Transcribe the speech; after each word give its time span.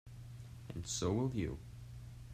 And 0.73 0.87
so 0.87 1.13
will 1.13 1.31
you. 1.35 1.59